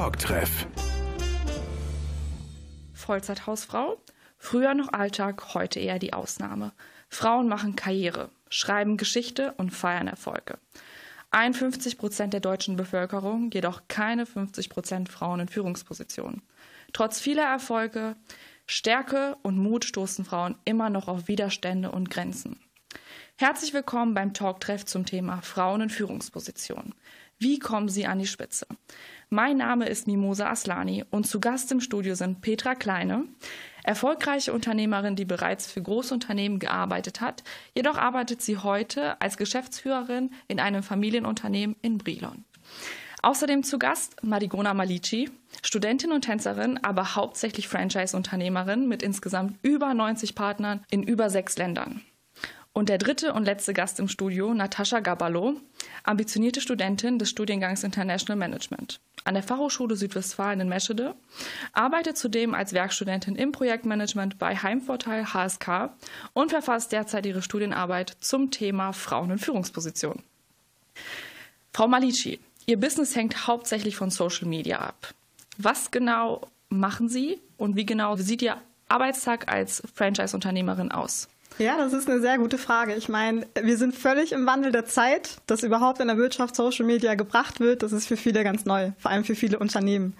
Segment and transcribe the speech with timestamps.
[0.00, 0.66] Talktreff.
[2.94, 3.98] Vollzeithausfrau?
[4.38, 6.72] Früher noch Alltag, heute eher die Ausnahme.
[7.10, 10.56] Frauen machen Karriere, schreiben Geschichte und feiern Erfolge.
[11.32, 16.40] 51 Prozent der deutschen Bevölkerung, jedoch keine 50 Prozent Frauen in Führungspositionen.
[16.94, 18.16] Trotz vieler Erfolge,
[18.64, 22.58] Stärke und Mut stoßen Frauen immer noch auf Widerstände und Grenzen.
[23.36, 26.94] Herzlich willkommen beim Talktreff zum Thema Frauen in Führungspositionen.
[27.42, 28.66] Wie kommen Sie an die Spitze?
[29.32, 33.26] Mein Name ist Mimosa Aslani und zu Gast im Studio sind Petra Kleine,
[33.84, 37.44] erfolgreiche Unternehmerin, die bereits für Großunternehmen gearbeitet hat.
[37.72, 42.44] Jedoch arbeitet sie heute als Geschäftsführerin in einem Familienunternehmen in Brilon.
[43.22, 45.30] Außerdem zu Gast Marigona Malici,
[45.62, 52.00] Studentin und Tänzerin, aber hauptsächlich Franchise-Unternehmerin mit insgesamt über 90 Partnern in über sechs Ländern.
[52.72, 55.60] Und der dritte und letzte Gast im Studio, Natascha Gaballo,
[56.04, 61.14] ambitionierte Studentin des Studiengangs International Management an der Fachhochschule Südwestfalen in Meschede,
[61.72, 65.90] arbeitet zudem als Werkstudentin im Projektmanagement bei Heimvorteil HSK
[66.32, 70.22] und verfasst derzeit ihre Studienarbeit zum Thema Frauen in Führungspositionen.
[71.72, 75.14] Frau Malici, Ihr Business hängt hauptsächlich von Social Media ab.
[75.58, 81.28] Was genau machen Sie und wie genau sieht Ihr Arbeitstag als Franchise-Unternehmerin aus?
[81.58, 82.94] Ja, das ist eine sehr gute Frage.
[82.94, 86.86] Ich meine, wir sind völlig im Wandel der Zeit, dass überhaupt in der Wirtschaft Social
[86.86, 87.82] Media gebracht wird.
[87.82, 90.14] Das ist für viele ganz neu, vor allem für viele Unternehmen.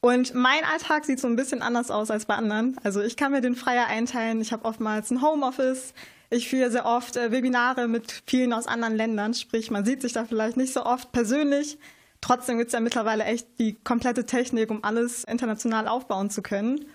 [0.00, 2.76] Und mein Alltag sieht so ein bisschen anders aus als bei anderen.
[2.82, 4.40] Also ich kann mir den freier einteilen.
[4.40, 5.92] Ich habe oftmals ein Homeoffice.
[6.30, 9.34] Ich führe sehr oft äh, Webinare mit vielen aus anderen Ländern.
[9.34, 11.78] Sprich, man sieht sich da vielleicht nicht so oft persönlich.
[12.20, 16.86] Trotzdem gibt es ja mittlerweile echt die komplette Technik, um alles international aufbauen zu können.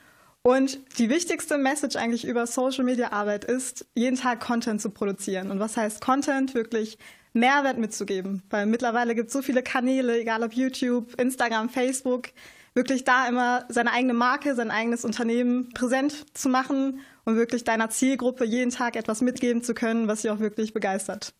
[0.45, 5.49] Und die wichtigste Message eigentlich über Social Media Arbeit ist, jeden Tag Content zu produzieren.
[5.49, 6.53] Und was heißt Content?
[6.53, 6.99] Wirklich
[7.33, 8.43] Mehrwert mitzugeben.
[8.51, 12.27] Weil mittlerweile gibt es so viele Kanäle, egal ob YouTube, Instagram, Facebook,
[12.75, 17.89] wirklich da immer seine eigene Marke, sein eigenes Unternehmen präsent zu machen und wirklich deiner
[17.89, 21.33] Zielgruppe jeden Tag etwas mitgeben zu können, was sie auch wirklich begeistert.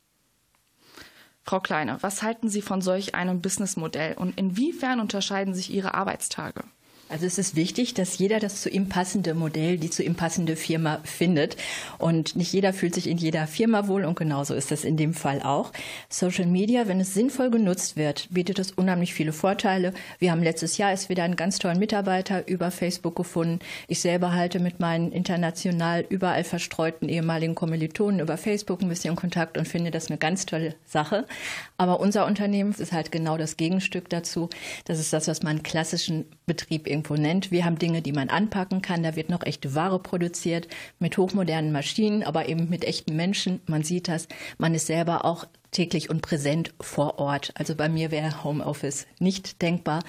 [1.44, 6.64] Frau Kleine, was halten Sie von solch einem Businessmodell und inwiefern unterscheiden sich Ihre Arbeitstage?
[7.08, 10.56] Also es ist wichtig, dass jeder das zu ihm passende Modell, die zu ihm passende
[10.56, 11.56] Firma findet.
[12.00, 15.14] Und nicht jeder fühlt sich in jeder Firma wohl und genauso ist das in dem
[15.14, 15.72] Fall auch.
[16.10, 19.94] Social Media, wenn es sinnvoll genutzt wird, bietet es unheimlich viele Vorteile.
[20.18, 23.60] Wir haben letztes Jahr erst wieder einen ganz tollen Mitarbeiter über Facebook gefunden.
[23.88, 29.60] Ich selber halte mit meinen international überall verstreuten ehemaligen Kommilitonen über Facebook ein bisschen Kontakt
[29.60, 31.28] und finde das eine ganz tolle Sache.
[31.78, 34.50] Aber unser Unternehmen ist halt genau das Gegenstück dazu.
[34.86, 37.52] Das ist das, was man klassischen Betrieb nennt.
[37.52, 39.04] Wir haben Dinge, die man anpacken kann.
[39.04, 40.68] Da wird noch echte Ware produziert
[41.00, 43.62] mit hochmodernen Maschinen, aber eben mit echten Menschen.
[43.68, 44.28] Man sieht das.
[44.58, 45.46] Man ist selber auch
[45.76, 47.52] täglich und präsent vor Ort.
[47.56, 50.02] Also bei mir wäre Homeoffice nicht denkbar.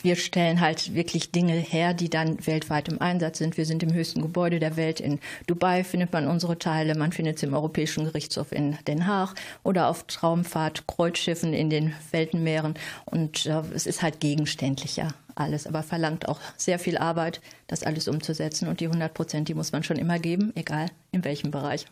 [0.00, 3.56] Wir stellen halt wirklich Dinge her, die dann weltweit im Einsatz sind.
[3.56, 5.00] Wir sind im höchsten Gebäude der Welt.
[5.00, 6.94] In Dubai findet man unsere Teile.
[6.94, 9.34] Man findet sie im Europäischen Gerichtshof in Den Haag
[9.64, 12.74] oder auf Traumfahrt, Kreuzschiffen in den Weltenmeeren.
[13.06, 18.08] Und äh, es ist halt gegenständlicher alles, aber verlangt auch sehr viel Arbeit, das alles
[18.08, 18.68] umzusetzen.
[18.68, 21.86] Und die 100 Prozent, die muss man schon immer geben, egal in welchem Bereich.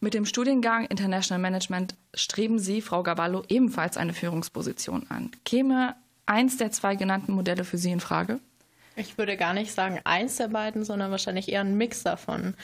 [0.00, 5.30] Mit dem Studiengang International Management streben Sie, Frau Gaballo, ebenfalls eine Führungsposition an.
[5.44, 5.94] Käme
[6.26, 8.40] eins der zwei genannten Modelle für Sie in Frage?
[8.94, 12.54] Ich würde gar nicht sagen eins der beiden, sondern wahrscheinlich eher ein Mix davon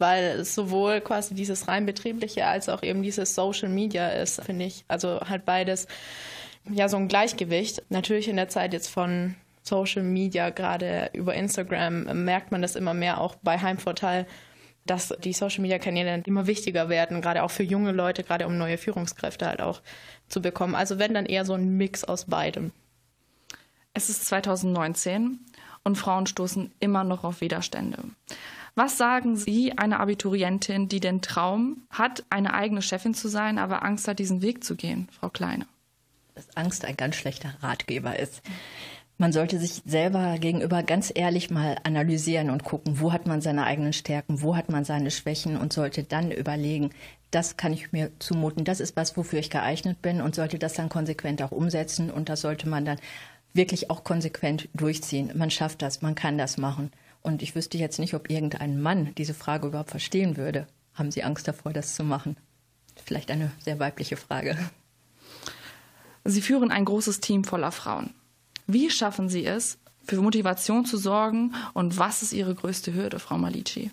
[0.00, 4.64] weil es sowohl quasi dieses rein betriebliche als auch eben dieses Social Media ist, finde
[4.64, 4.84] ich.
[4.88, 5.86] Also halt beides
[6.68, 7.82] ja so ein Gleichgewicht.
[7.88, 12.94] Natürlich in der Zeit jetzt von Social Media, gerade über Instagram, merkt man das immer
[12.94, 14.26] mehr auch bei Heimvorteil,
[14.86, 18.56] dass die Social Media Kanäle immer wichtiger werden, gerade auch für junge Leute, gerade um
[18.56, 19.82] neue Führungskräfte halt auch
[20.28, 20.74] zu bekommen.
[20.74, 22.72] Also wenn dann eher so ein Mix aus beidem.
[23.92, 25.40] Es ist 2019
[25.84, 27.98] und Frauen stoßen immer noch auf Widerstände.
[28.74, 33.84] Was sagen Sie einer Abiturientin, die den Traum hat, eine eigene Chefin zu sein, aber
[33.84, 35.66] Angst hat, diesen Weg zu gehen, Frau Kleine?
[36.40, 38.40] Dass Angst ein ganz schlechter Ratgeber ist.
[39.18, 43.64] Man sollte sich selber gegenüber ganz ehrlich mal analysieren und gucken, wo hat man seine
[43.64, 46.90] eigenen Stärken, wo hat man seine Schwächen und sollte dann überlegen,
[47.30, 50.72] das kann ich mir zumuten, das ist was, wofür ich geeignet bin und sollte das
[50.72, 52.98] dann konsequent auch umsetzen und das sollte man dann
[53.52, 55.32] wirklich auch konsequent durchziehen.
[55.34, 56.90] Man schafft das, man kann das machen.
[57.20, 60.66] Und ich wüsste jetzt nicht, ob irgendein Mann diese Frage überhaupt verstehen würde.
[60.94, 62.38] Haben Sie Angst davor, das zu machen?
[63.04, 64.56] Vielleicht eine sehr weibliche Frage.
[66.24, 68.14] Sie führen ein großes Team voller Frauen.
[68.66, 73.38] Wie schaffen Sie es, für Motivation zu sorgen und was ist Ihre größte Hürde, Frau
[73.38, 73.90] Malici?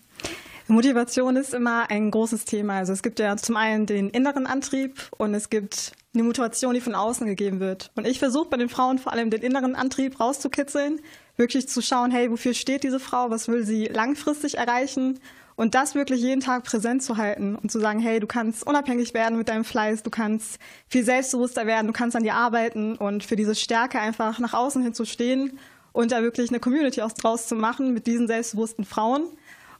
[0.68, 2.76] Motivation ist immer ein großes Thema.
[2.76, 6.82] Also es gibt ja zum einen den inneren Antrieb und es gibt eine Motivation, die
[6.82, 7.92] von außen gegeben wird.
[7.96, 11.00] Und ich versuche bei den Frauen vor allem den inneren Antrieb rauszukitzeln,
[11.38, 15.20] wirklich zu schauen, hey, wofür steht diese Frau, was will sie langfristig erreichen
[15.58, 19.16] und das wirklich jeden Tag präsent zu halten und zu sagen, hey, du kannst unabhängig
[19.16, 23.24] werden mit deinem Fleiß, du kannst viel selbstbewusster werden, du kannst an dir arbeiten und
[23.24, 25.60] für diese Stärke einfach nach außen hin zu stehen
[25.94, 29.24] und da wirklich eine Community auch draus zu machen mit diesen selbstbewussten Frauen.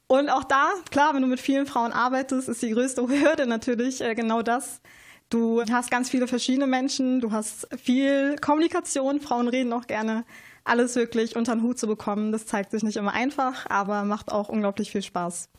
[0.08, 4.02] Und auch da, klar, wenn du mit vielen Frauen arbeitest, ist die größte Hürde natürlich
[4.02, 4.82] äh, genau das.
[5.30, 10.26] Du hast ganz viele verschiedene Menschen, du hast viel Kommunikation, Frauen reden auch gerne.
[10.64, 14.32] Alles wirklich unter den Hut zu bekommen, das zeigt sich nicht immer einfach, aber macht
[14.32, 15.50] auch unglaublich viel Spaß.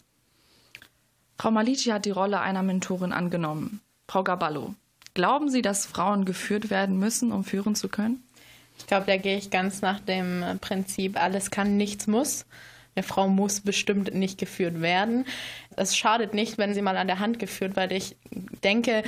[1.38, 3.81] Frau Malici hat die Rolle einer Mentorin angenommen.
[4.08, 4.75] Frau Gaballo,
[5.14, 8.25] glauben Sie, dass Frauen geführt werden müssen, um führen zu können?
[8.79, 12.44] Ich glaube, da gehe ich ganz nach dem Prinzip, alles kann, nichts muss.
[12.94, 15.25] Eine Frau muss bestimmt nicht geführt werden.
[15.76, 18.17] Es schadet nicht, wenn sie mal an der Hand geführt, weil ich
[18.64, 19.05] denke,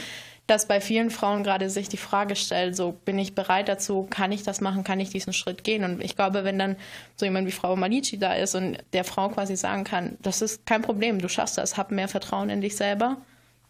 [0.50, 4.32] dass bei vielen Frauen gerade sich die Frage stellt, so bin ich bereit dazu, kann
[4.32, 5.84] ich das machen, kann ich diesen Schritt gehen?
[5.84, 6.74] Und ich glaube, wenn dann
[7.14, 10.66] so jemand wie Frau Malici da ist und der Frau quasi sagen kann, das ist
[10.66, 13.18] kein Problem, du schaffst das, hab mehr Vertrauen in dich selber,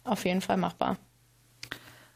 [0.03, 0.97] auf jeden Fall machbar.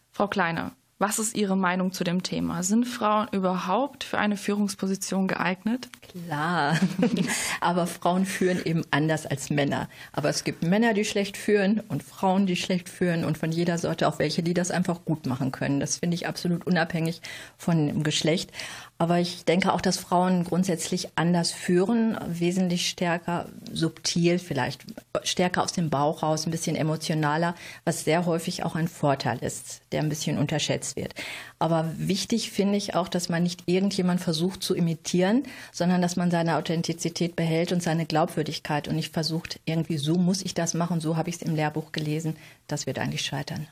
[0.09, 2.63] Frau Kleine, was ist Ihre Meinung zu dem Thema?
[2.63, 5.89] Sind Frauen überhaupt für eine Führungsposition geeignet?
[6.01, 6.79] Klar,
[7.59, 9.89] aber Frauen führen eben anders als Männer.
[10.13, 13.77] Aber es gibt Männer, die schlecht führen und Frauen, die schlecht führen und von jeder
[13.77, 15.81] Sorte auch welche, die das einfach gut machen können.
[15.81, 17.21] Das finde ich absolut unabhängig
[17.57, 18.51] von dem Geschlecht.
[18.97, 24.85] Aber ich denke auch, dass Frauen grundsätzlich anders führen, wesentlich stärker, subtil, vielleicht
[25.23, 29.81] stärker aus dem Bauch raus, ein bisschen emotionaler, was sehr häufig auch ein Vorteil ist,
[29.91, 31.13] der ein bisschen unterschätzt wird.
[31.59, 35.43] Aber wichtig finde ich auch, dass man nicht irgendjemand versucht zu imitieren,
[35.73, 40.41] sondern dass man seine Authentizität behält und seine Glaubwürdigkeit und nicht versucht, irgendwie so muss
[40.41, 42.37] ich das machen, so habe ich es im Lehrbuch gelesen.
[42.67, 43.67] Das wird eigentlich scheitern.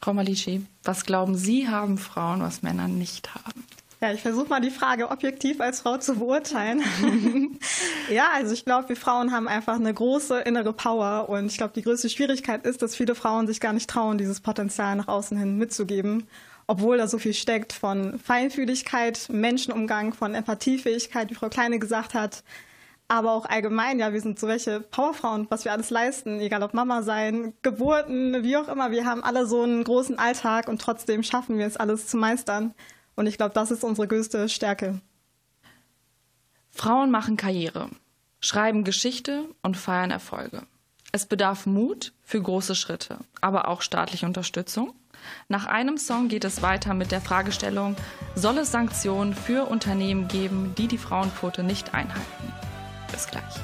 [0.00, 3.64] Frau Malici, was glauben Sie, haben Frauen, was Männer nicht haben?
[4.04, 6.82] Ja, ich versuche mal die Frage objektiv als Frau zu beurteilen.
[8.10, 11.72] ja, also ich glaube, wir Frauen haben einfach eine große innere Power und ich glaube,
[11.74, 15.38] die größte Schwierigkeit ist, dass viele Frauen sich gar nicht trauen, dieses Potenzial nach außen
[15.38, 16.26] hin mitzugeben,
[16.66, 22.44] obwohl da so viel steckt von Feinfühligkeit, Menschenumgang, von Empathiefähigkeit, wie Frau Kleine gesagt hat,
[23.08, 26.74] aber auch allgemein, ja, wir sind so welche Powerfrauen, was wir alles leisten, egal ob
[26.74, 31.22] Mama sein, Geburten, wie auch immer, wir haben alle so einen großen Alltag und trotzdem
[31.22, 32.74] schaffen wir es alles zu meistern.
[33.16, 35.00] Und ich glaube, das ist unsere größte Stärke.
[36.70, 37.88] Frauen machen Karriere,
[38.40, 40.66] schreiben Geschichte und feiern Erfolge.
[41.12, 44.92] Es bedarf Mut für große Schritte, aber auch staatliche Unterstützung.
[45.48, 47.96] Nach einem Song geht es weiter mit der Fragestellung,
[48.34, 52.52] soll es Sanktionen für Unternehmen geben, die die Frauenquote nicht einhalten?
[53.12, 53.54] Bis gleich.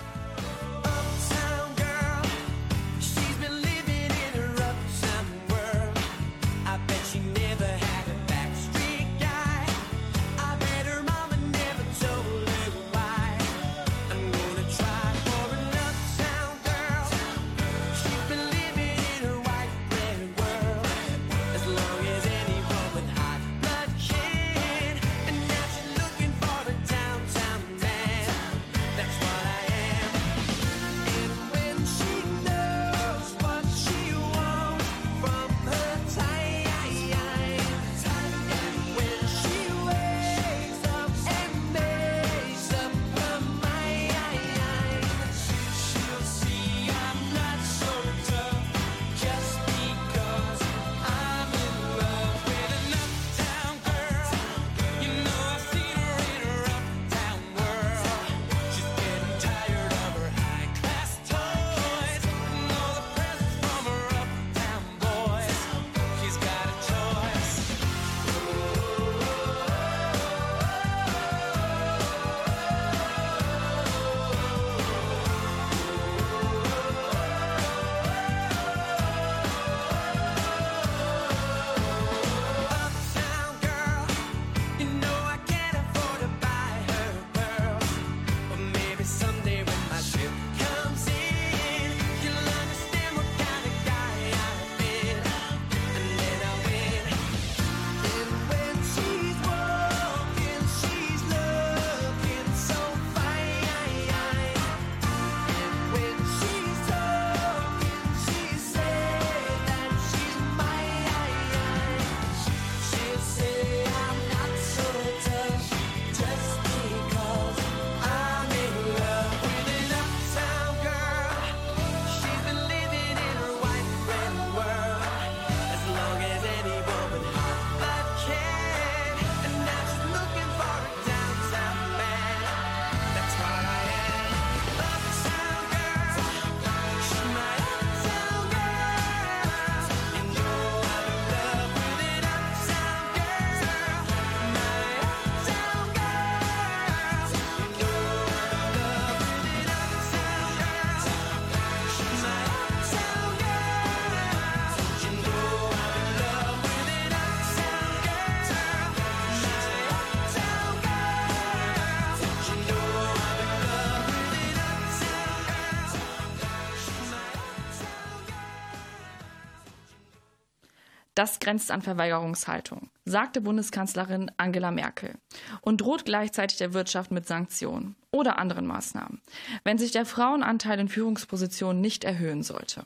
[171.20, 175.18] Das grenzt an Verweigerungshaltung, sagte Bundeskanzlerin Angela Merkel
[175.60, 179.20] und droht gleichzeitig der Wirtschaft mit Sanktionen oder anderen Maßnahmen,
[179.62, 182.84] wenn sich der Frauenanteil in Führungspositionen nicht erhöhen sollte.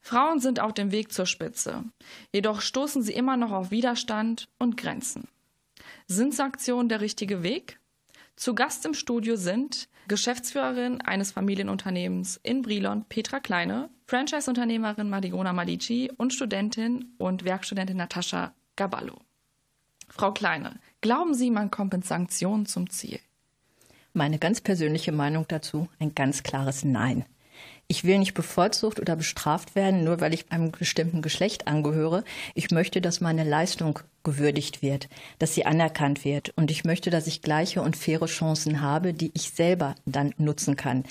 [0.00, 1.84] Frauen sind auf dem Weg zur Spitze,
[2.32, 5.28] jedoch stoßen sie immer noch auf Widerstand und Grenzen.
[6.06, 7.78] Sind Sanktionen der richtige Weg?
[8.36, 16.10] Zu Gast im Studio sind Geschäftsführerin eines Familienunternehmens in Brilon, Petra Kleine, Franchise-Unternehmerin Marigona Malici
[16.16, 19.20] und Studentin und Werkstudentin Natascha Gaballo.
[20.08, 23.20] Frau Kleine, glauben Sie, man kommt mit Sanktionen zum Ziel?
[24.12, 27.24] Meine ganz persönliche Meinung dazu, ein ganz klares Nein.
[27.86, 32.24] Ich will nicht bevorzugt oder bestraft werden, nur weil ich einem bestimmten Geschlecht angehöre.
[32.54, 36.52] Ich möchte, dass meine Leistung gewürdigt wird, dass sie anerkannt wird.
[36.56, 40.76] Und ich möchte, dass ich gleiche und faire Chancen habe, die ich selber dann nutzen
[40.76, 41.04] kann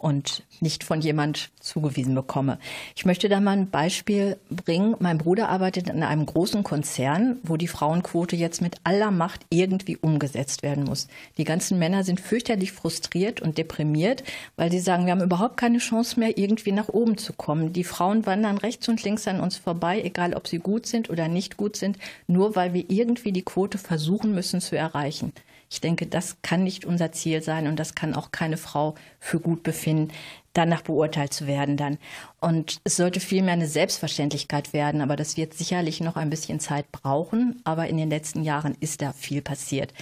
[0.00, 2.58] und nicht von jemand zugewiesen bekomme.
[2.96, 4.96] Ich möchte da mal ein Beispiel bringen.
[4.98, 9.96] Mein Bruder arbeitet in einem großen Konzern, wo die Frauenquote jetzt mit aller Macht irgendwie
[9.96, 11.08] umgesetzt werden muss.
[11.36, 14.24] Die ganzen Männer sind fürchterlich frustriert und deprimiert,
[14.56, 17.72] weil sie sagen, wir haben überhaupt keine Chance mehr, irgendwie nach oben zu kommen.
[17.72, 21.28] Die Frauen wandern rechts und links an uns vorbei, egal ob sie gut sind oder
[21.28, 25.32] nicht gut sind, nur weil wir irgendwie die Quote versuchen müssen zu erreichen.
[25.70, 29.38] Ich denke, das kann nicht unser Ziel sein und das kann auch keine Frau für
[29.38, 30.12] gut befinden,
[30.52, 31.98] danach beurteilt zu werden dann.
[32.40, 36.90] Und es sollte vielmehr eine Selbstverständlichkeit werden, aber das wird sicherlich noch ein bisschen Zeit
[36.90, 37.60] brauchen.
[37.62, 39.94] Aber in den letzten Jahren ist da viel passiert,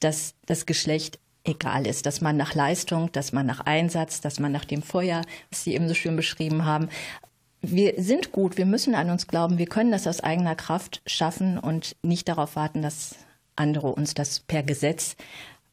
[0.00, 4.52] dass das Geschlecht egal ist, dass man nach Leistung, dass man nach Einsatz, dass man
[4.52, 6.88] nach dem Feuer, was Sie eben so schön beschrieben haben,
[7.62, 11.58] wir sind gut, wir müssen an uns glauben, wir können das aus eigener Kraft schaffen
[11.58, 13.16] und nicht darauf warten, dass
[13.56, 15.16] andere uns das per Gesetz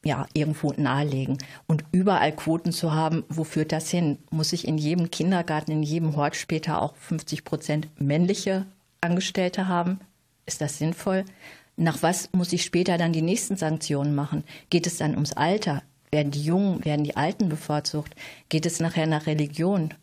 [0.03, 1.38] ja, irgendwo nahelegen.
[1.67, 4.17] Und überall Quoten zu haben, wo führt das hin?
[4.31, 8.65] Muss ich in jedem Kindergarten, in jedem Hort später auch 50 Prozent männliche
[9.01, 10.00] Angestellte haben?
[10.45, 11.25] Ist das sinnvoll?
[11.77, 14.43] Nach was muss ich später dann die nächsten Sanktionen machen?
[14.69, 15.83] Geht es dann ums Alter?
[16.11, 18.15] Werden die Jungen, werden die Alten bevorzugt?
[18.50, 19.93] Geht es nachher nach Religion?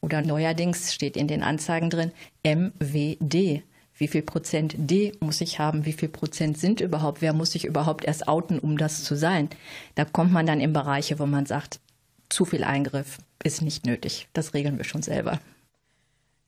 [0.00, 2.12] Oder neuerdings steht in den Anzeigen drin
[2.44, 3.62] MWD
[3.96, 7.64] wie viel Prozent D muss ich haben, wie viel Prozent sind überhaupt, wer muss sich
[7.64, 9.48] überhaupt erst outen, um das zu sein.
[9.94, 11.80] Da kommt man dann in Bereiche, wo man sagt,
[12.28, 14.28] zu viel Eingriff ist nicht nötig.
[14.32, 15.40] Das regeln wir schon selber.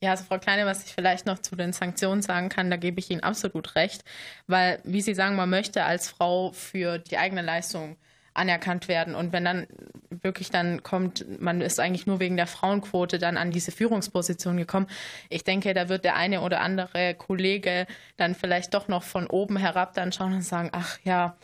[0.00, 3.00] Ja, also Frau Kleine, was ich vielleicht noch zu den Sanktionen sagen kann, da gebe
[3.00, 4.04] ich Ihnen absolut recht,
[4.46, 7.96] weil, wie Sie sagen, man möchte als Frau für die eigene Leistung
[8.38, 9.14] anerkannt werden.
[9.14, 9.66] Und wenn dann
[10.10, 14.86] wirklich dann kommt, man ist eigentlich nur wegen der Frauenquote dann an diese Führungsposition gekommen.
[15.28, 19.56] Ich denke, da wird der eine oder andere Kollege dann vielleicht doch noch von oben
[19.56, 21.36] herab dann schauen und sagen, ach ja,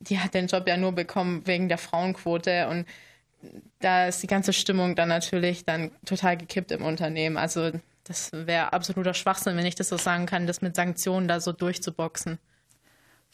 [0.00, 2.86] die hat den Job ja nur bekommen wegen der Frauenquote und
[3.80, 7.36] da ist die ganze Stimmung dann natürlich dann total gekippt im Unternehmen.
[7.36, 7.72] Also
[8.04, 11.52] das wäre absoluter Schwachsinn, wenn ich das so sagen kann, das mit Sanktionen da so
[11.52, 12.38] durchzuboxen.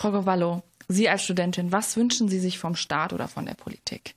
[0.00, 4.14] Frau Govallo, Sie als Studentin, was wünschen Sie sich vom Staat oder von der Politik?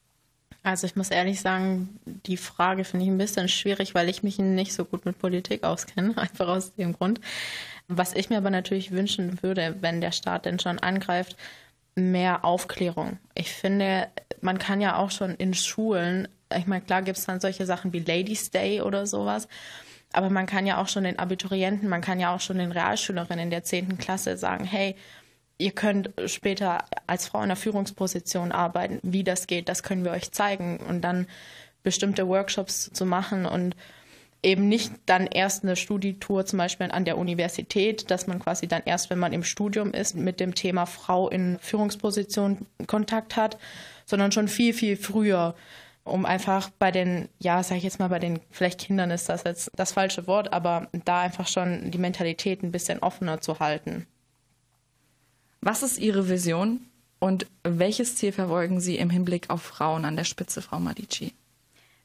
[0.63, 4.39] Also ich muss ehrlich sagen, die Frage finde ich ein bisschen schwierig, weil ich mich
[4.39, 7.19] nicht so gut mit Politik auskenne, einfach aus dem Grund.
[7.89, 11.35] Was ich mir aber natürlich wünschen würde, wenn der Staat denn schon angreift,
[11.95, 13.19] mehr Aufklärung.
[13.35, 14.07] Ich finde,
[14.39, 17.91] man kann ja auch schon in Schulen, ich meine, klar gibt es dann solche Sachen
[17.91, 19.49] wie Ladies Day oder sowas,
[20.13, 23.43] aber man kann ja auch schon den Abiturienten, man kann ja auch schon den Realschülerinnen
[23.43, 23.97] in der 10.
[23.97, 24.95] Klasse sagen, hey,
[25.57, 28.99] ihr könnt später als Frau in einer Führungsposition arbeiten.
[29.03, 31.27] Wie das geht, das können wir euch zeigen und dann
[31.83, 33.75] bestimmte Workshops zu machen und
[34.41, 38.83] eben nicht dann erst eine Studietour zum Beispiel an der Universität, dass man quasi dann
[38.85, 43.57] erst, wenn man im Studium ist, mit dem Thema Frau in Führungsposition Kontakt hat,
[44.05, 45.55] sondern schon viel, viel früher,
[46.03, 49.43] um einfach bei den, ja, sag ich jetzt mal, bei den vielleicht Kindern ist das
[49.45, 54.05] jetzt das falsche Wort, aber da einfach schon die Mentalität ein bisschen offener zu halten.
[55.65, 56.81] Was ist Ihre Vision
[57.19, 61.31] und welches Ziel verfolgen Sie im Hinblick auf Frauen an der Spitze, Frau Medici?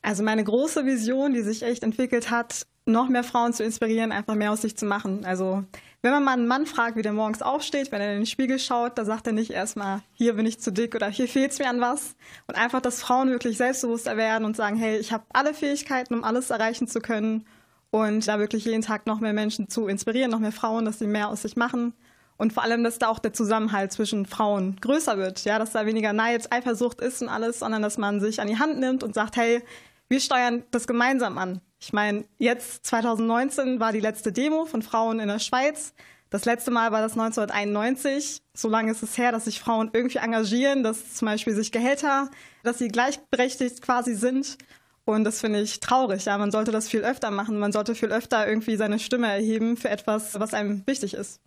[0.00, 4.36] Also meine große Vision, die sich echt entwickelt hat, noch mehr Frauen zu inspirieren, einfach
[4.36, 5.24] mehr aus sich zu machen.
[5.24, 5.64] Also
[6.02, 8.60] wenn man mal einen Mann fragt, wie der morgens aufsteht, wenn er in den Spiegel
[8.60, 11.58] schaut, da sagt er nicht erstmal, hier bin ich zu dick oder hier fehlt es
[11.58, 12.14] mir an was.
[12.46, 16.22] Und einfach, dass Frauen wirklich selbstbewusster werden und sagen, hey, ich habe alle Fähigkeiten, um
[16.22, 17.44] alles erreichen zu können.
[17.90, 21.08] Und da wirklich jeden Tag noch mehr Menschen zu inspirieren, noch mehr Frauen, dass sie
[21.08, 21.92] mehr aus sich machen.
[22.38, 25.44] Und vor allem, dass da auch der Zusammenhalt zwischen Frauen größer wird.
[25.44, 28.58] Ja, dass da weniger Neid, Eifersucht ist und alles, sondern dass man sich an die
[28.58, 29.62] Hand nimmt und sagt, hey,
[30.08, 31.60] wir steuern das gemeinsam an.
[31.80, 35.94] Ich meine, jetzt 2019 war die letzte Demo von Frauen in der Schweiz.
[36.30, 38.42] Das letzte Mal war das 1991.
[38.54, 42.30] So lange ist es her, dass sich Frauen irgendwie engagieren, dass zum Beispiel sich Gehälter,
[42.62, 44.58] dass sie gleichberechtigt quasi sind.
[45.04, 46.26] Und das finde ich traurig.
[46.26, 47.58] Ja, man sollte das viel öfter machen.
[47.58, 51.40] Man sollte viel öfter irgendwie seine Stimme erheben für etwas, was einem wichtig ist.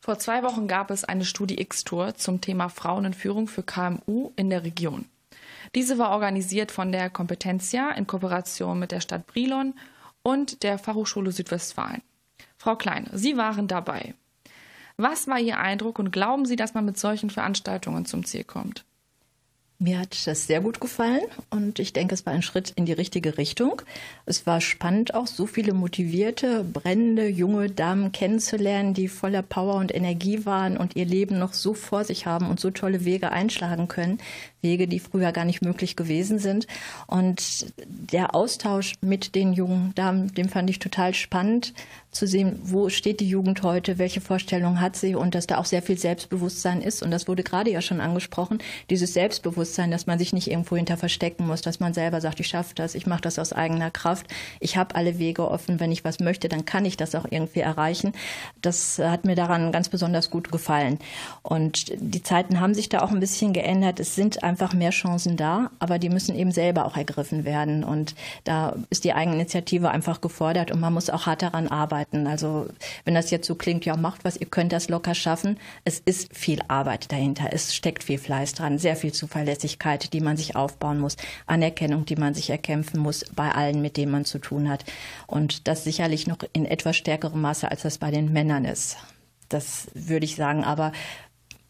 [0.00, 4.32] Vor zwei Wochen gab es eine Studie X-Tour zum Thema Frauen in Führung für KMU
[4.34, 5.04] in der Region.
[5.74, 9.74] Diese war organisiert von der Kompetentia in Kooperation mit der Stadt Brilon
[10.22, 12.02] und der Fachhochschule Südwestfalen.
[12.56, 14.14] Frau Klein, Sie waren dabei.
[14.96, 18.84] Was war Ihr Eindruck und glauben Sie, dass man mit solchen Veranstaltungen zum Ziel kommt?
[19.82, 22.92] Mir hat das sehr gut gefallen und ich denke, es war ein Schritt in die
[22.92, 23.80] richtige Richtung.
[24.26, 29.94] Es war spannend, auch so viele motivierte, brennende, junge Damen kennenzulernen, die voller Power und
[29.94, 33.88] Energie waren und ihr Leben noch so vor sich haben und so tolle Wege einschlagen
[33.88, 34.18] können.
[34.62, 36.66] Wege, die früher gar nicht möglich gewesen sind.
[37.06, 41.72] Und der Austausch mit den jungen Damen, den fand ich total spannend
[42.10, 45.64] zu sehen, wo steht die Jugend heute, welche Vorstellungen hat sie und dass da auch
[45.64, 47.02] sehr viel Selbstbewusstsein ist.
[47.02, 48.58] Und das wurde gerade ja schon angesprochen,
[48.90, 52.48] dieses Selbstbewusstsein, dass man sich nicht irgendwo hinter verstecken muss, dass man selber sagt, ich
[52.48, 54.26] schaffe das, ich mache das aus eigener Kraft,
[54.60, 57.60] ich habe alle Wege offen, wenn ich was möchte, dann kann ich das auch irgendwie
[57.60, 58.12] erreichen.
[58.62, 60.98] Das hat mir daran ganz besonders gut gefallen.
[61.42, 64.00] Und die Zeiten haben sich da auch ein bisschen geändert.
[64.00, 67.84] Es sind einfach mehr Chancen da, aber die müssen eben selber auch ergriffen werden.
[67.84, 72.26] Und da ist die Eigeninitiative einfach gefordert und man muss auch hart daran arbeiten.
[72.26, 72.66] Also
[73.04, 75.58] wenn das jetzt so klingt, ja, macht was, ihr könnt das locker schaffen.
[75.84, 77.48] Es ist viel Arbeit dahinter.
[77.52, 79.59] Es steckt viel Fleiß dran, sehr viel Zuverlässigkeit,
[80.12, 84.12] die man sich aufbauen muss, Anerkennung, die man sich erkämpfen muss bei allen, mit denen
[84.12, 84.84] man zu tun hat.
[85.26, 88.96] Und das sicherlich noch in etwas stärkerem Maße, als das bei den Männern ist.
[89.48, 90.64] Das würde ich sagen.
[90.64, 90.92] Aber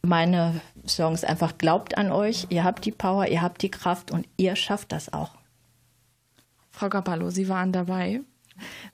[0.02, 4.26] meine Songs einfach glaubt an euch, ihr habt die Power, ihr habt die Kraft und
[4.36, 5.30] ihr schafft das auch.
[6.70, 8.20] Frau Gabalo, Sie waren dabei.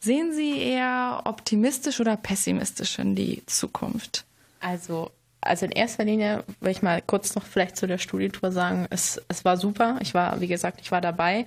[0.00, 4.24] Sehen Sie eher optimistisch oder pessimistisch in die Zukunft?
[4.61, 5.11] Also,
[5.46, 9.20] also in erster Linie will ich mal kurz noch vielleicht zu der Studietour sagen, es,
[9.28, 9.98] es war super.
[10.00, 11.46] Ich war, wie gesagt, ich war dabei.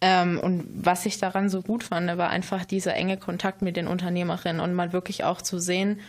[0.00, 3.88] Ähm, und was ich daran so gut fand, war einfach dieser enge Kontakt mit den
[3.88, 6.00] Unternehmerinnen und mal wirklich auch zu sehen,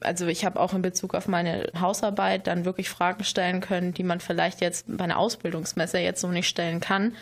[0.00, 4.04] also ich habe auch in Bezug auf meine Hausarbeit dann wirklich Fragen stellen können, die
[4.04, 7.14] man vielleicht jetzt bei einer Ausbildungsmesse jetzt so nicht stellen kann.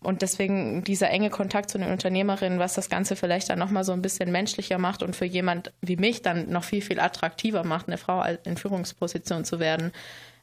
[0.00, 3.92] Und deswegen dieser enge Kontakt zu den Unternehmerinnen, was das Ganze vielleicht dann nochmal so
[3.92, 7.88] ein bisschen menschlicher macht und für jemand wie mich dann noch viel, viel attraktiver macht,
[7.88, 9.92] eine Frau in Führungsposition zu werden,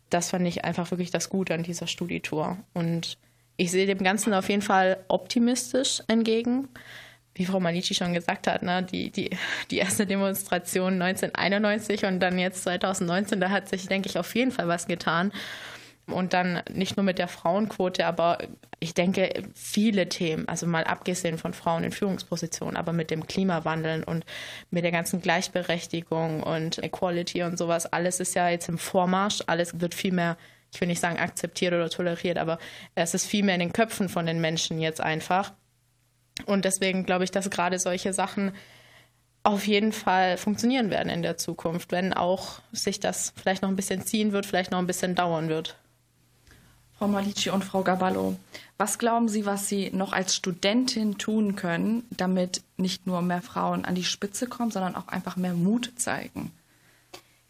[0.09, 2.57] das fand ich einfach wirklich das Gute an dieser Studietour.
[2.73, 3.17] Und
[3.55, 6.67] ich sehe dem Ganzen auf jeden Fall optimistisch entgegen
[7.35, 9.29] wie Frau Malici schon gesagt hat, ne, die, die,
[9.69, 14.51] die erste Demonstration 1991 und dann jetzt 2019, da hat sich, denke ich, auf jeden
[14.51, 15.31] Fall was getan.
[16.07, 18.37] Und dann nicht nur mit der Frauenquote, aber
[18.79, 24.03] ich denke, viele Themen, also mal abgesehen von Frauen in Führungspositionen, aber mit dem Klimawandel
[24.03, 24.23] und
[24.69, 29.79] mit der ganzen Gleichberechtigung und Equality und sowas, alles ist ja jetzt im Vormarsch, alles
[29.81, 30.37] wird viel mehr,
[30.71, 32.59] ich will nicht sagen akzeptiert oder toleriert, aber
[32.93, 35.53] es ist viel mehr in den Köpfen von den Menschen jetzt einfach.
[36.45, 38.51] Und deswegen glaube ich, dass gerade solche Sachen
[39.41, 43.75] auf jeden Fall funktionieren werden in der Zukunft, wenn auch sich das vielleicht noch ein
[43.75, 45.77] bisschen ziehen wird, vielleicht noch ein bisschen dauern wird.
[46.97, 48.38] Frau Malici und Frau Gaballo,
[48.77, 53.84] was glauben Sie, was Sie noch als Studentin tun können, damit nicht nur mehr Frauen
[53.84, 56.51] an die Spitze kommen, sondern auch einfach mehr Mut zeigen?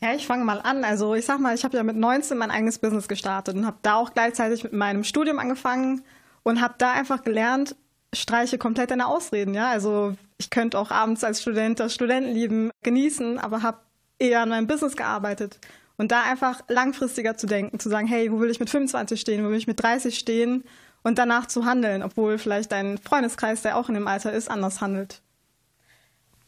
[0.01, 0.83] Ja, ich fange mal an.
[0.83, 3.77] Also ich sag mal, ich habe ja mit 19 mein eigenes Business gestartet und habe
[3.81, 6.03] da auch gleichzeitig mit meinem Studium angefangen
[6.43, 7.75] und habe da einfach gelernt,
[8.13, 9.53] streiche komplett deine Ausreden.
[9.53, 13.79] Ja, also ich könnte auch abends als Student das Studentenleben genießen, aber habe
[14.19, 15.59] eher an meinem Business gearbeitet.
[15.97, 19.45] Und da einfach langfristiger zu denken, zu sagen, hey, wo will ich mit 25 stehen,
[19.45, 20.63] wo will ich mit 30 stehen
[21.03, 24.81] und danach zu handeln, obwohl vielleicht dein Freundeskreis, der auch in dem Alter ist, anders
[24.81, 25.21] handelt.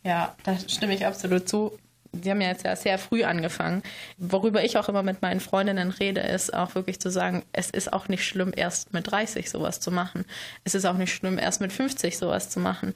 [0.04, 1.78] Ja, da stimme ich absolut zu.
[2.14, 3.84] Sie haben ja jetzt ja sehr früh angefangen.
[4.18, 7.92] Worüber ich auch immer mit meinen Freundinnen rede, ist auch wirklich zu sagen, es ist
[7.94, 10.26] auch nicht schlimm, erst mit 30 sowas zu machen.
[10.64, 12.94] Es ist auch nicht schlimm, erst mit 50 sowas zu machen.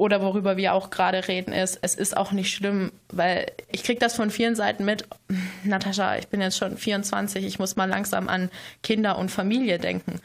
[0.00, 4.00] Oder worüber wir auch gerade reden, ist, es ist auch nicht schlimm, weil ich kriege
[4.00, 5.06] das von vielen Seiten mit.
[5.64, 8.50] Natascha, ich bin jetzt schon 24, ich muss mal langsam an
[8.82, 10.22] Kinder und Familie denken.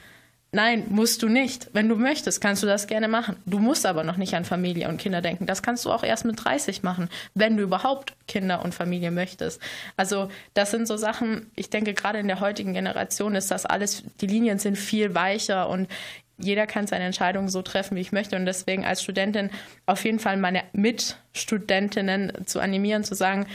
[0.53, 1.71] Nein, musst du nicht.
[1.73, 3.35] Wenn du möchtest, kannst du das gerne machen.
[3.45, 5.45] Du musst aber noch nicht an Familie und Kinder denken.
[5.45, 9.61] Das kannst du auch erst mit 30 machen, wenn du überhaupt Kinder und Familie möchtest.
[9.97, 14.05] Also das sind so Sachen, ich denke, gerade in der heutigen Generation ist das alles,
[14.21, 15.89] die Linien sind viel weicher und
[16.37, 18.35] jeder kann seine Entscheidungen so treffen, wie ich möchte.
[18.35, 19.51] Und deswegen als Studentin
[19.85, 23.47] auf jeden Fall meine Mitstudentinnen zu animieren, zu sagen,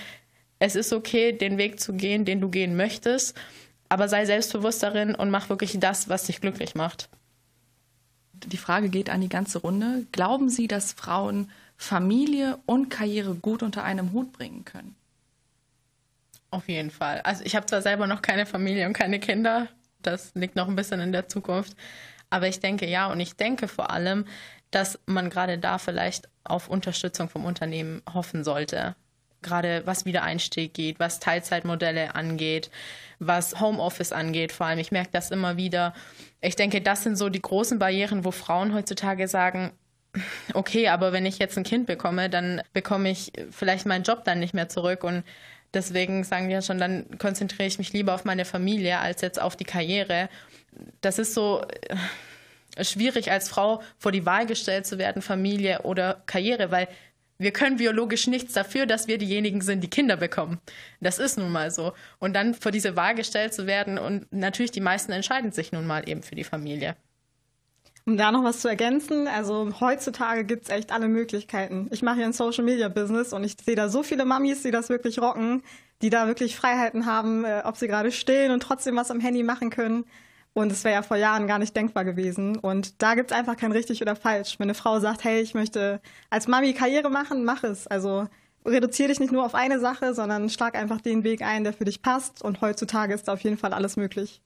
[0.58, 3.38] es ist okay, den Weg zu gehen, den du gehen möchtest
[3.90, 7.10] aber sei selbstbewusst darin und mach wirklich das, was dich glücklich macht.
[8.32, 10.06] Die Frage geht an die ganze Runde.
[10.12, 14.94] Glauben Sie, dass Frauen Familie und Karriere gut unter einem Hut bringen können?
[16.50, 17.20] Auf jeden Fall.
[17.22, 19.66] Also ich habe zwar selber noch keine Familie und keine Kinder,
[20.02, 21.76] das liegt noch ein bisschen in der Zukunft,
[22.30, 24.24] Aber ich denke ja und ich denke vor allem,
[24.70, 28.94] dass man gerade da vielleicht auf Unterstützung vom Unternehmen hoffen sollte.
[29.42, 32.70] Gerade was Wiedereinstieg geht, was Teilzeitmodelle angeht,
[33.18, 34.78] was Homeoffice angeht, vor allem.
[34.78, 35.94] Ich merke das immer wieder.
[36.40, 39.72] Ich denke, das sind so die großen Barrieren, wo Frauen heutzutage sagen,
[40.54, 44.40] okay, aber wenn ich jetzt ein Kind bekomme, dann bekomme ich vielleicht meinen Job dann
[44.40, 45.24] nicht mehr zurück und
[45.72, 49.56] deswegen sagen wir schon, dann konzentriere ich mich lieber auf meine Familie als jetzt auf
[49.56, 50.28] die Karriere.
[51.00, 51.62] Das ist so
[52.76, 56.88] äh, schwierig als Frau vor die Wahl gestellt zu werden, Familie oder Karriere, weil
[57.38, 60.60] wir können biologisch nichts dafür, dass wir diejenigen sind, die Kinder bekommen.
[61.00, 61.94] Das ist nun mal so.
[62.18, 65.86] Und dann vor diese Wahl gestellt zu werden und natürlich die meisten entscheiden sich nun
[65.86, 66.96] mal eben für die Familie.
[68.04, 71.88] Um da noch was zu ergänzen, also heutzutage gibt es echt alle Möglichkeiten.
[71.92, 74.70] Ich mache hier ein Social Media Business und ich sehe da so viele Mamis, die
[74.70, 75.62] das wirklich rocken,
[76.02, 79.42] die da wirklich Freiheiten haben, äh, ob sie gerade stillen und trotzdem was am Handy
[79.42, 80.04] machen können.
[80.52, 82.58] Und es wäre ja vor Jahren gar nicht denkbar gewesen.
[82.58, 84.58] Und da gibt es einfach kein richtig oder falsch.
[84.58, 87.86] Wenn eine Frau sagt, hey, ich möchte als Mami Karriere machen, mach es.
[87.86, 88.26] Also
[88.66, 91.84] reduziere dich nicht nur auf eine Sache, sondern schlag einfach den Weg ein, der für
[91.84, 92.42] dich passt.
[92.42, 94.42] Und heutzutage ist da auf jeden Fall alles möglich.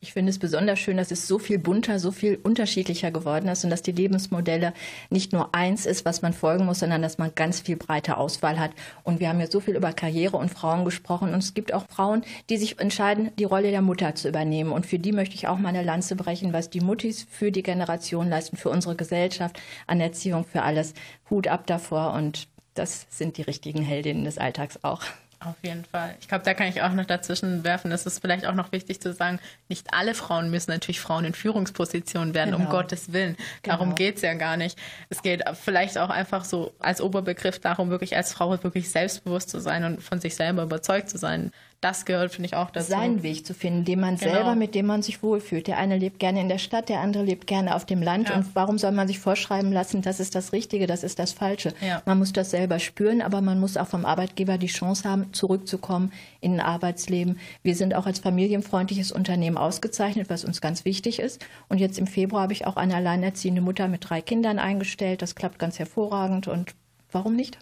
[0.00, 3.64] Ich finde es besonders schön, dass es so viel bunter, so viel unterschiedlicher geworden ist
[3.64, 4.72] und dass die Lebensmodelle
[5.10, 8.60] nicht nur eins ist, was man folgen muss, sondern dass man ganz viel breite Auswahl
[8.60, 8.70] hat.
[9.02, 11.84] Und wir haben ja so viel über Karriere und Frauen gesprochen und es gibt auch
[11.88, 14.70] Frauen, die sich entscheiden, die Rolle der Mutter zu übernehmen.
[14.70, 17.64] Und für die möchte ich auch mal eine Lanze brechen, was die Muttis für die
[17.64, 19.58] Generation leisten, für unsere Gesellschaft,
[19.88, 20.94] an Erziehung, für alles.
[21.28, 25.02] Hut ab davor und das sind die richtigen Heldinnen des Alltags auch.
[25.40, 26.16] Auf jeden Fall.
[26.20, 27.92] Ich glaube, da kann ich auch noch dazwischen werfen.
[27.92, 31.32] Es ist vielleicht auch noch wichtig zu sagen, nicht alle Frauen müssen natürlich Frauen in
[31.32, 32.64] Führungspositionen werden, genau.
[32.64, 33.36] um Gottes Willen.
[33.62, 33.96] Darum genau.
[33.96, 34.76] geht es ja gar nicht.
[35.10, 39.60] Es geht vielleicht auch einfach so als Oberbegriff darum, wirklich als Frau wirklich selbstbewusst zu
[39.60, 42.90] sein und von sich selber überzeugt zu sein das gehört, finde ich, auch dazu.
[42.90, 44.32] Seinen Weg zu finden, den man genau.
[44.32, 45.68] selber, mit dem man sich wohlfühlt.
[45.68, 48.30] Der eine lebt gerne in der Stadt, der andere lebt gerne auf dem Land.
[48.30, 48.36] Ja.
[48.36, 51.72] Und warum soll man sich vorschreiben lassen, das ist das Richtige, das ist das Falsche?
[51.80, 52.02] Ja.
[52.04, 56.12] Man muss das selber spüren, aber man muss auch vom Arbeitgeber die Chance haben, zurückzukommen
[56.40, 57.38] in ein Arbeitsleben.
[57.62, 61.46] Wir sind auch als familienfreundliches Unternehmen ausgezeichnet, was uns ganz wichtig ist.
[61.68, 65.22] Und jetzt im Februar habe ich auch eine alleinerziehende Mutter mit drei Kindern eingestellt.
[65.22, 66.48] Das klappt ganz hervorragend.
[66.48, 66.74] Und
[67.12, 67.56] warum nicht?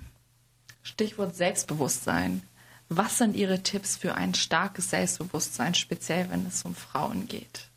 [0.83, 2.41] Stichwort Selbstbewusstsein.
[2.89, 7.69] Was sind Ihre Tipps für ein starkes Selbstbewusstsein, speziell wenn es um Frauen geht?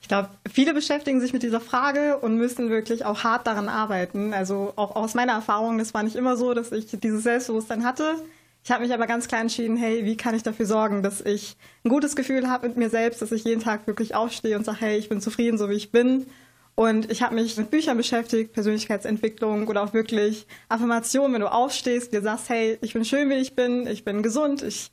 [0.00, 4.32] Ich glaube, viele beschäftigen sich mit dieser Frage und müssen wirklich auch hart daran arbeiten.
[4.32, 8.14] Also auch aus meiner Erfahrung, das war nicht immer so, dass ich dieses Selbstbewusstsein hatte.
[8.62, 11.56] Ich habe mich aber ganz klar entschieden, hey, wie kann ich dafür sorgen, dass ich
[11.84, 14.80] ein gutes Gefühl habe mit mir selbst, dass ich jeden Tag wirklich aufstehe und sage,
[14.80, 16.26] hey, ich bin zufrieden, so wie ich bin
[16.74, 22.12] und ich habe mich mit Büchern beschäftigt, Persönlichkeitsentwicklung oder auch wirklich Affirmationen, wenn du aufstehst,
[22.12, 24.90] dir sagst, hey, ich bin schön, wie ich bin, ich bin gesund, ich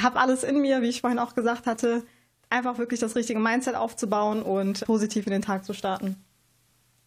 [0.00, 2.04] habe alles in mir, wie ich vorhin auch gesagt hatte,
[2.48, 6.16] einfach wirklich das richtige Mindset aufzubauen und positiv in den Tag zu starten.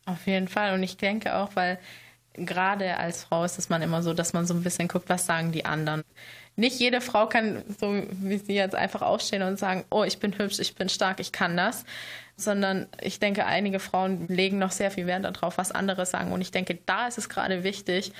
[0.05, 0.73] Auf jeden Fall.
[0.73, 1.79] Und ich denke auch, weil
[2.33, 5.25] gerade als Frau ist es man immer so, dass man so ein bisschen guckt, was
[5.25, 6.03] sagen die anderen.
[6.55, 10.37] Nicht jede Frau kann, so wie sie jetzt, einfach aufstehen und sagen, oh, ich bin
[10.37, 11.83] hübsch, ich bin stark, ich kann das,
[12.35, 16.31] sondern ich denke, einige Frauen legen noch sehr viel Wert darauf, was andere sagen.
[16.31, 18.13] Und ich denke, da ist es gerade wichtig,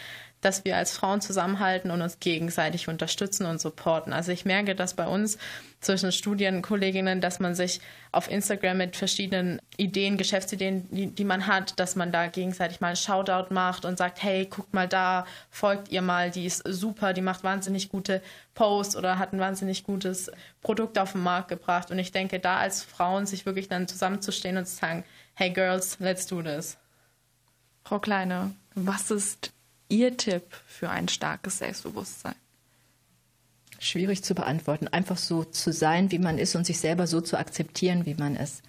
[0.43, 4.13] dass wir als Frauen zusammenhalten und uns gegenseitig unterstützen und supporten.
[4.13, 5.38] Also ich merke das bei uns
[5.79, 11.79] zwischen Studienkolleginnen, dass man sich auf Instagram mit verschiedenen Ideen, Geschäftsideen, die, die man hat,
[11.79, 15.89] dass man da gegenseitig mal einen Shoutout macht und sagt, hey, guckt mal da, folgt
[15.91, 18.21] ihr mal, die ist super, die macht wahnsinnig gute
[18.53, 21.91] Posts oder hat ein wahnsinnig gutes Produkt auf den Markt gebracht.
[21.91, 25.03] Und ich denke, da als Frauen sich wirklich dann zusammenzustehen und zu sagen,
[25.36, 26.77] hey Girls, let's do this.
[27.84, 29.52] Frau Kleine, was ist
[29.93, 32.34] Ihr Tipp für ein starkes Selbstbewusstsein?
[33.77, 34.88] Schwierig zu beantworten.
[34.88, 38.36] Einfach so zu sein, wie man ist und sich selber so zu akzeptieren, wie man
[38.36, 38.63] ist.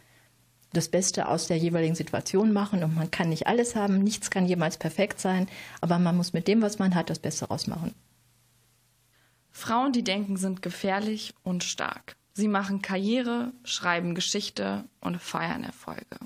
[0.75, 4.45] Das Beste aus der jeweiligen Situation machen und man kann nicht alles haben, nichts kann
[4.45, 5.49] jemals perfekt sein,
[5.81, 7.95] aber man muss mit dem, was man hat, das Beste rausmachen.
[9.51, 12.17] Frauen, die denken, sind gefährlich und stark.
[12.35, 16.19] Sie machen Karriere, schreiben Geschichte und feiern Erfolge.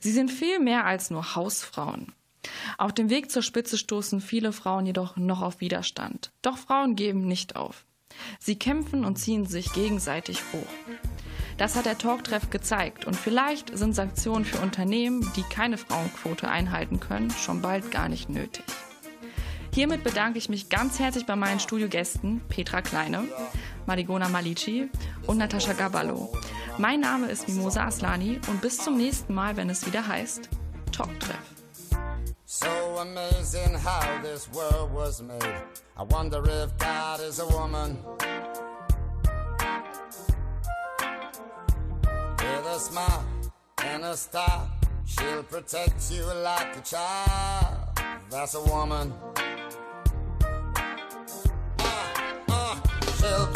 [0.00, 2.14] Sie sind viel mehr als nur Hausfrauen.
[2.78, 6.30] Auf dem Weg zur Spitze stoßen viele Frauen jedoch noch auf Widerstand.
[6.42, 7.84] Doch Frauen geben nicht auf.
[8.38, 10.94] Sie kämpfen und ziehen sich gegenseitig hoch.
[11.56, 17.00] Das hat der Talktreff gezeigt und vielleicht sind Sanktionen für Unternehmen, die keine Frauenquote einhalten
[17.00, 18.64] können, schon bald gar nicht nötig.
[19.72, 23.24] Hiermit bedanke ich mich ganz herzlich bei meinen Studiogästen Petra Kleine,
[23.86, 24.88] Marigona Malici
[25.26, 26.32] und Natascha Gaballo.
[26.78, 30.48] Mein Name ist Mimosa Aslani und bis zum nächsten Mal, wenn es wieder heißt
[30.92, 31.53] Talktreff.
[32.54, 35.56] So amazing how this world was made.
[35.96, 37.98] I wonder if God is a woman.
[42.38, 43.24] With a smile
[43.82, 44.70] and a star.
[45.04, 47.98] She'll protect you like a child.
[48.30, 49.12] That's a woman.
[51.80, 52.14] Uh,
[52.50, 52.80] uh,
[53.18, 53.48] she'll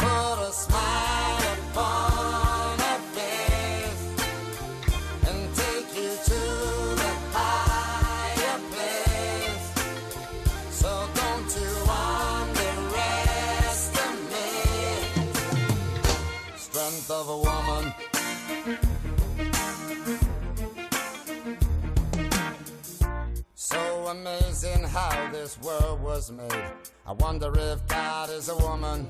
[25.61, 26.71] world was made.
[27.05, 29.07] I wonder if God is a woman.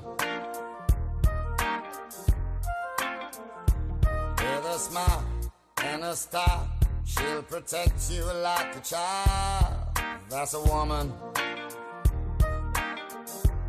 [4.37, 5.25] With a smile
[5.83, 6.67] and a star,
[7.05, 9.75] she'll protect you like a child.
[10.29, 11.11] That's a woman.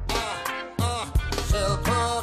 [0.08, 0.44] Uh,
[0.78, 1.06] uh,
[1.48, 2.19] she'll put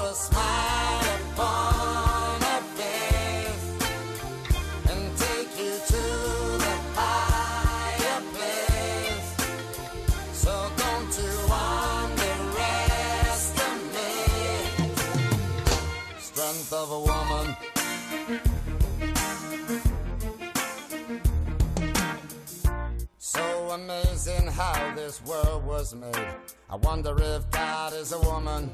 [25.07, 26.35] this world was made.
[26.69, 28.69] I wonder if God is a woman.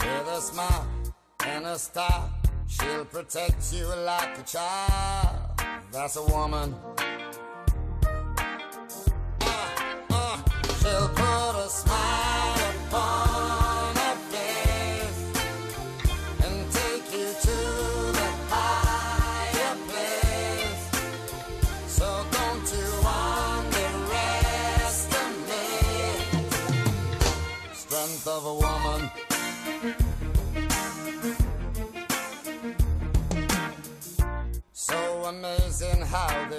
[0.00, 0.86] With a smile
[1.46, 2.30] and a star,
[2.68, 5.58] she'll protect you like a child.
[5.90, 6.74] That's a woman.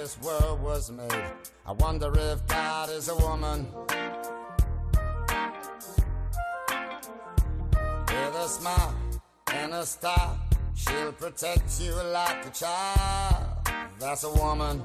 [0.08, 1.32] This world was made.
[1.66, 3.66] I wonder if God is a woman.
[8.06, 8.94] With a smile
[9.52, 10.38] and a star,
[10.74, 13.68] she'll protect you like a child.
[13.98, 14.82] That's a woman.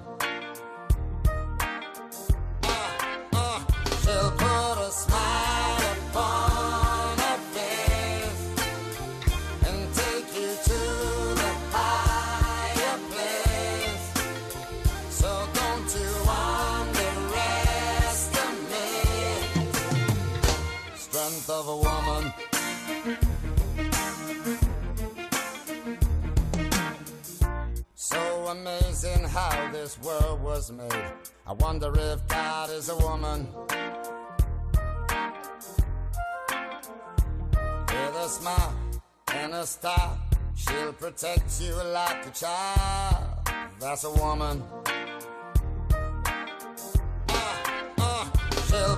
[2.63, 2.89] Uh,
[3.31, 3.59] uh,
[4.01, 4.31] she'll
[31.54, 33.48] I wonder if God is a woman.
[37.89, 38.76] With a smile
[39.36, 40.18] and a star,
[40.56, 43.70] she'll protect you like a child.
[43.80, 44.63] That's a woman.
[47.30, 47.56] Uh,
[48.00, 48.26] uh,
[48.66, 48.98] she'll